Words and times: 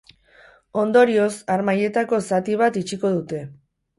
Ondorioz, 0.83 1.33
harmailetako 1.55 2.21
zati 2.31 2.57
bat 2.63 2.83
itxiko 2.83 3.15
dute. 3.19 3.45